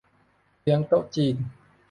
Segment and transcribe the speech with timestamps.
[0.61, 1.35] เลี้ยงโต๊ะจีน